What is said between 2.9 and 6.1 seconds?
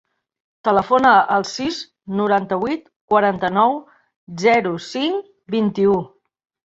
quaranta-nou, zero, cinc, vint-i-u.